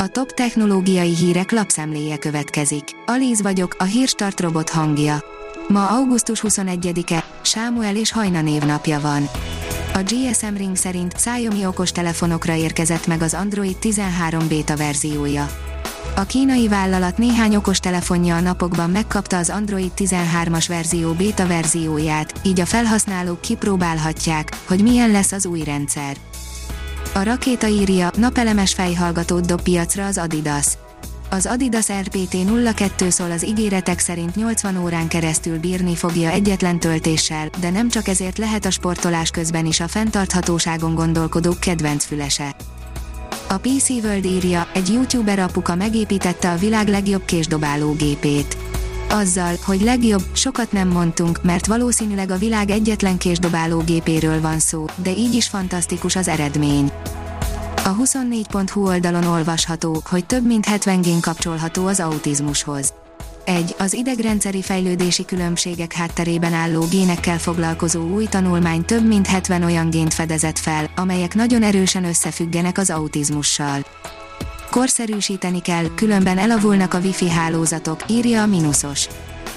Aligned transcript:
A 0.00 0.08
top 0.08 0.32
technológiai 0.32 1.14
hírek 1.14 1.50
lapszemléje 1.50 2.18
következik. 2.18 2.84
Alíz 3.06 3.42
vagyok, 3.42 3.76
a 3.78 3.84
hírstart 3.84 4.40
robot 4.40 4.70
hangja. 4.70 5.24
Ma 5.68 5.86
augusztus 5.86 6.42
21-e, 6.48 7.24
Sámuel 7.42 7.96
és 7.96 8.12
Hajna 8.12 8.40
névnapja 8.40 9.00
van. 9.00 9.28
A 9.94 9.98
GSM 9.98 10.54
Ring 10.56 10.76
szerint 10.76 11.14
Xiaomi 11.14 11.66
okos 11.66 11.92
telefonokra 11.92 12.54
érkezett 12.54 13.06
meg 13.06 13.22
az 13.22 13.34
Android 13.34 13.76
13 13.76 14.48
beta 14.48 14.76
verziója. 14.76 15.50
A 16.16 16.22
kínai 16.22 16.68
vállalat 16.68 17.18
néhány 17.18 17.56
okos 17.56 17.78
telefonja 17.78 18.36
a 18.36 18.40
napokban 18.40 18.90
megkapta 18.90 19.36
az 19.36 19.50
Android 19.50 19.92
13-as 19.96 20.64
verzió 20.68 21.12
beta 21.12 21.46
verzióját, 21.46 22.40
így 22.42 22.60
a 22.60 22.66
felhasználók 22.66 23.40
kipróbálhatják, 23.40 24.56
hogy 24.66 24.82
milyen 24.82 25.10
lesz 25.10 25.32
az 25.32 25.46
új 25.46 25.62
rendszer. 25.62 26.16
A 27.18 27.22
rakéta 27.22 27.66
írja, 27.66 28.10
napelemes 28.16 28.74
fejhallgatót 28.74 29.46
dob 29.46 29.62
piacra 29.62 30.06
az 30.06 30.18
Adidas. 30.18 30.66
Az 31.30 31.46
Adidas 31.46 31.92
RPT 31.92 32.34
02 32.74 33.10
szól 33.10 33.30
az 33.30 33.46
ígéretek 33.46 33.98
szerint 33.98 34.34
80 34.34 34.76
órán 34.76 35.08
keresztül 35.08 35.58
bírni 35.58 35.94
fogja 35.94 36.30
egyetlen 36.30 36.78
töltéssel, 36.78 37.48
de 37.60 37.70
nem 37.70 37.88
csak 37.88 38.08
ezért 38.08 38.38
lehet 38.38 38.64
a 38.64 38.70
sportolás 38.70 39.30
közben 39.30 39.66
is 39.66 39.80
a 39.80 39.88
fenntarthatóságon 39.88 40.94
gondolkodók 40.94 41.60
kedvenc 41.60 42.04
fülese. 42.04 42.56
A 43.48 43.56
PC 43.56 43.88
World 43.88 44.24
írja, 44.24 44.68
egy 44.74 44.92
youtuber 44.92 45.38
apuka 45.38 45.74
megépítette 45.74 46.50
a 46.50 46.56
világ 46.56 46.88
legjobb 46.88 47.24
késdobáló 47.24 47.92
gépét. 47.92 48.56
Azzal, 49.10 49.54
hogy 49.64 49.80
legjobb, 49.80 50.22
sokat 50.32 50.72
nem 50.72 50.88
mondtunk, 50.88 51.42
mert 51.42 51.66
valószínűleg 51.66 52.30
a 52.30 52.36
világ 52.36 52.70
egyetlen 52.70 53.18
késdobáló 53.18 53.78
gépéről 53.78 54.40
van 54.40 54.58
szó, 54.58 54.84
de 54.96 55.10
így 55.10 55.34
is 55.34 55.48
fantasztikus 55.48 56.16
az 56.16 56.28
eredmény. 56.28 56.90
A 57.76 57.96
24.hu 57.96 58.86
oldalon 58.86 59.24
olvasható, 59.24 60.02
hogy 60.04 60.26
több 60.26 60.46
mint 60.46 60.66
70 60.66 61.00
gén 61.00 61.20
kapcsolható 61.20 61.86
az 61.86 62.00
autizmushoz. 62.00 62.92
1. 63.44 63.74
Az 63.78 63.92
idegrendszeri 63.92 64.62
fejlődési 64.62 65.24
különbségek 65.24 65.92
hátterében 65.92 66.52
álló 66.52 66.84
génekkel 66.90 67.38
foglalkozó 67.38 68.08
új 68.08 68.24
tanulmány 68.24 68.84
több 68.84 69.06
mint 69.06 69.26
70 69.26 69.62
olyan 69.62 69.90
gént 69.90 70.14
fedezett 70.14 70.58
fel, 70.58 70.90
amelyek 70.96 71.34
nagyon 71.34 71.62
erősen 71.62 72.04
összefüggenek 72.04 72.78
az 72.78 72.90
autizmussal. 72.90 73.84
Korszerűsíteni 74.70 75.60
kell, 75.60 75.84
különben 75.94 76.38
elavulnak 76.38 76.94
a 76.94 76.98
wifi 76.98 77.30
hálózatok, 77.30 78.00
írja 78.08 78.42
a 78.42 78.46
Minusos. 78.46 79.08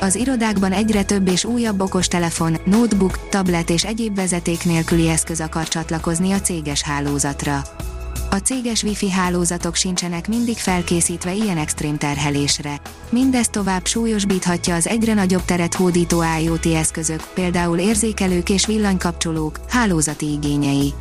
Az 0.00 0.14
irodákban 0.14 0.72
egyre 0.72 1.02
több 1.02 1.28
és 1.28 1.44
újabb 1.44 1.80
okostelefon, 1.80 2.56
notebook, 2.64 3.28
tablet 3.28 3.70
és 3.70 3.84
egyéb 3.84 4.14
vezeték 4.14 4.64
nélküli 4.64 5.08
eszköz 5.08 5.40
akar 5.40 5.68
csatlakozni 5.68 6.32
a 6.32 6.40
céges 6.40 6.82
hálózatra. 6.82 7.62
A 8.30 8.36
céges 8.36 8.82
wifi 8.82 9.10
hálózatok 9.10 9.74
sincsenek 9.74 10.28
mindig 10.28 10.56
felkészítve 10.56 11.34
ilyen 11.34 11.58
extrém 11.58 11.96
terhelésre. 11.96 12.80
Mindez 13.10 13.48
tovább 13.48 13.86
súlyosbíthatja 13.86 14.74
az 14.74 14.88
egyre 14.88 15.14
nagyobb 15.14 15.44
teret 15.44 15.74
hódító 15.74 16.22
IoT 16.40 16.66
eszközök, 16.66 17.22
például 17.34 17.78
érzékelők 17.78 18.50
és 18.50 18.66
villanykapcsolók, 18.66 19.60
hálózati 19.68 20.32
igényei. 20.32 20.94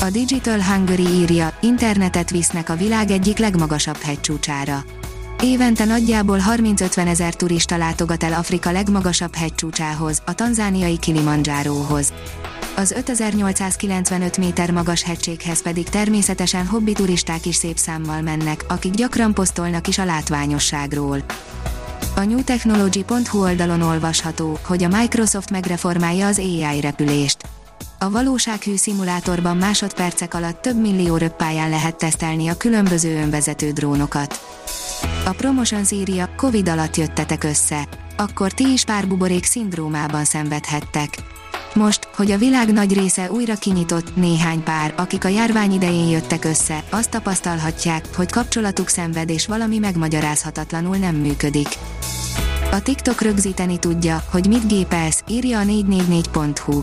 A 0.00 0.10
Digital 0.10 0.62
Hungary 0.62 1.06
írja, 1.06 1.58
internetet 1.60 2.30
visznek 2.30 2.68
a 2.68 2.76
világ 2.76 3.10
egyik 3.10 3.38
legmagasabb 3.38 3.96
hegycsúcsára. 4.02 4.84
Évente 5.42 5.84
nagyjából 5.84 6.38
30-50 6.56 7.06
ezer 7.06 7.34
turista 7.34 7.76
látogat 7.76 8.22
el 8.22 8.32
Afrika 8.32 8.70
legmagasabb 8.70 9.34
hegycsúcsához, 9.34 10.22
a 10.26 10.34
tanzániai 10.34 10.98
Kilimanjáróhoz. 10.98 12.12
Az 12.76 12.90
5895 12.90 14.38
méter 14.38 14.70
magas 14.70 15.02
hegységhez 15.02 15.62
pedig 15.62 15.88
természetesen 15.88 16.66
hobbi 16.66 16.92
turisták 16.92 17.46
is 17.46 17.54
szép 17.54 17.76
számmal 17.76 18.20
mennek, 18.20 18.64
akik 18.68 18.92
gyakran 18.92 19.34
posztolnak 19.34 19.88
is 19.88 19.98
a 19.98 20.04
látványosságról. 20.04 21.24
A 22.16 22.24
newtechnology.hu 22.24 23.42
oldalon 23.42 23.80
olvasható, 23.80 24.58
hogy 24.66 24.84
a 24.84 24.88
Microsoft 24.88 25.50
megreformálja 25.50 26.26
az 26.26 26.38
AI 26.38 26.80
repülést. 26.80 27.53
A 27.98 28.10
valósághű 28.10 28.76
szimulátorban 28.76 29.56
másodpercek 29.56 30.34
alatt 30.34 30.62
több 30.62 30.80
millió 30.80 31.16
röppályán 31.16 31.70
lehet 31.70 31.96
tesztelni 31.96 32.48
a 32.48 32.56
különböző 32.56 33.16
önvezető 33.16 33.70
drónokat. 33.70 34.40
A 35.24 35.30
Promotion 35.30 35.82
írja, 35.90 36.28
Covid 36.36 36.68
alatt 36.68 36.96
jöttetek 36.96 37.44
össze. 37.44 37.88
Akkor 38.16 38.52
ti 38.52 38.72
is 38.72 38.84
párbuborék 38.84 39.44
szindrómában 39.44 40.24
szenvedhettek. 40.24 41.08
Most, 41.74 42.08
hogy 42.16 42.30
a 42.30 42.38
világ 42.38 42.72
nagy 42.72 42.94
része 42.94 43.30
újra 43.30 43.54
kinyitott, 43.54 44.16
néhány 44.16 44.62
pár, 44.62 44.94
akik 44.96 45.24
a 45.24 45.28
járvány 45.28 45.72
idején 45.72 46.08
jöttek 46.08 46.44
össze, 46.44 46.84
azt 46.90 47.10
tapasztalhatják, 47.10 48.16
hogy 48.16 48.30
kapcsolatuk 48.30 48.88
szenved 48.88 49.30
és 49.30 49.46
valami 49.46 49.78
megmagyarázhatatlanul 49.78 50.96
nem 50.96 51.14
működik. 51.14 51.68
A 52.70 52.82
TikTok 52.82 53.20
rögzíteni 53.20 53.78
tudja, 53.78 54.24
hogy 54.30 54.46
mit 54.46 54.68
gépelsz, 54.68 55.22
írja 55.28 55.58
a 55.58 55.62
444.hu. 55.62 56.82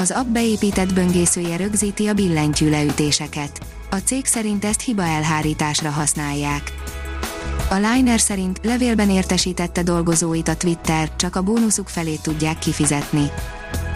Az 0.00 0.10
app 0.10 0.26
beépített 0.26 0.94
böngészője 0.94 1.56
rögzíti 1.56 2.06
a 2.06 2.12
billentyű 2.12 2.70
leütéseket. 2.70 3.60
A 3.90 3.96
cég 3.96 4.26
szerint 4.26 4.64
ezt 4.64 4.80
hiba 4.80 5.02
elhárításra 5.02 5.90
használják. 5.90 6.72
A 7.70 7.74
Liner 7.74 8.20
szerint 8.20 8.60
levélben 8.62 9.10
értesítette 9.10 9.82
dolgozóit 9.82 10.48
a 10.48 10.56
Twitter, 10.56 11.16
csak 11.16 11.36
a 11.36 11.42
bónuszuk 11.42 11.88
felét 11.88 12.22
tudják 12.22 12.58
kifizetni. 12.58 13.30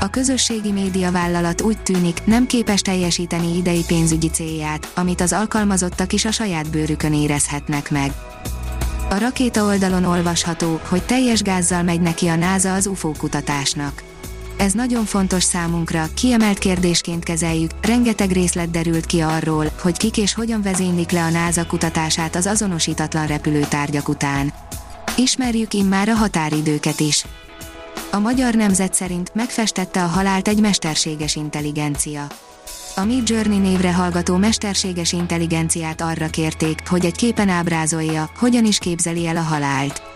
A 0.00 0.10
közösségi 0.10 0.72
média 0.72 1.10
vállalat 1.10 1.60
úgy 1.60 1.78
tűnik, 1.78 2.24
nem 2.24 2.46
képes 2.46 2.80
teljesíteni 2.80 3.56
idei 3.56 3.84
pénzügyi 3.86 4.30
célját, 4.30 4.92
amit 4.94 5.20
az 5.20 5.32
alkalmazottak 5.32 6.12
is 6.12 6.24
a 6.24 6.30
saját 6.30 6.70
bőrükön 6.70 7.14
érezhetnek 7.14 7.90
meg. 7.90 8.12
A 9.10 9.18
rakéta 9.18 9.64
oldalon 9.64 10.04
olvasható, 10.04 10.80
hogy 10.88 11.02
teljes 11.02 11.42
gázzal 11.42 11.82
megy 11.82 12.00
neki 12.00 12.26
a 12.26 12.36
NASA 12.36 12.74
az 12.74 12.86
UFO 12.86 13.12
kutatásnak. 13.12 14.12
Ez 14.64 14.72
nagyon 14.72 15.04
fontos 15.04 15.42
számunkra, 15.42 16.06
kiemelt 16.14 16.58
kérdésként 16.58 17.24
kezeljük, 17.24 17.70
rengeteg 17.82 18.30
részlet 18.30 18.70
derült 18.70 19.06
ki 19.06 19.20
arról, 19.20 19.66
hogy 19.80 19.96
kik 19.96 20.16
és 20.16 20.34
hogyan 20.34 20.62
vezénylik 20.62 21.10
le 21.10 21.22
a 21.22 21.30
NASA 21.30 21.66
kutatását 21.66 22.36
az 22.36 22.46
azonosítatlan 22.46 23.26
repülőtárgyak 23.26 24.08
után. 24.08 24.52
Ismerjük 25.16 25.74
immár 25.74 26.08
a 26.08 26.14
határidőket 26.14 27.00
is. 27.00 27.24
A 28.12 28.18
magyar 28.18 28.54
nemzet 28.54 28.94
szerint 28.94 29.34
megfestette 29.34 30.02
a 30.02 30.06
halált 30.06 30.48
egy 30.48 30.60
mesterséges 30.60 31.36
intelligencia. 31.36 32.26
A 32.96 33.04
Mid 33.04 33.28
Journey 33.28 33.58
névre 33.58 33.92
hallgató 33.92 34.36
mesterséges 34.36 35.12
intelligenciát 35.12 36.00
arra 36.00 36.28
kérték, 36.28 36.88
hogy 36.88 37.04
egy 37.04 37.16
képen 37.16 37.48
ábrázolja, 37.48 38.30
hogyan 38.38 38.64
is 38.64 38.78
képzeli 38.78 39.26
el 39.26 39.36
a 39.36 39.42
halált. 39.42 40.13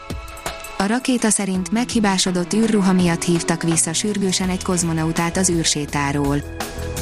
A 0.80 0.86
rakéta 0.86 1.30
szerint 1.30 1.70
meghibásodott 1.70 2.52
űrruha 2.52 2.92
miatt 2.92 3.22
hívtak 3.22 3.62
vissza 3.62 3.92
sürgősen 3.92 4.48
egy 4.48 4.62
kozmonautát 4.64 5.36
az 5.36 5.50
űrsétáról. 5.50 6.42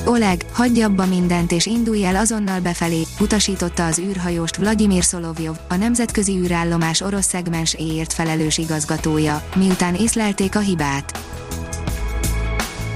Oleg, 0.04 0.44
hagyj 0.52 0.82
abba 0.82 1.06
mindent 1.06 1.52
és 1.52 1.66
indulj 1.66 2.04
el 2.04 2.16
azonnal 2.16 2.60
befelé, 2.60 3.02
utasította 3.20 3.86
az 3.86 3.98
űrhajóst 3.98 4.56
Vladimir 4.56 5.04
Szolovjov, 5.04 5.56
a 5.68 5.74
nemzetközi 5.74 6.32
űrállomás 6.38 7.00
orosz 7.00 7.26
szegmens 7.26 7.74
éért 7.74 8.12
felelős 8.12 8.58
igazgatója, 8.58 9.48
miután 9.54 9.94
észlelték 9.94 10.56
a 10.56 10.60
hibát. 10.60 11.18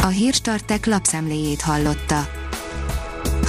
A 0.02 0.06
hírstartek 0.06 0.86
lapszemléjét 0.86 1.60
hallotta. 1.60 2.39